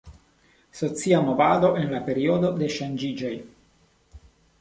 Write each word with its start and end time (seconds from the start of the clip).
Socia 0.79 1.19
movado 1.27 1.77
en 1.81 1.91
la 1.95 1.99
periodo 2.07 2.51
de 2.61 2.71
ŝanĝiĝoj. 2.77 3.35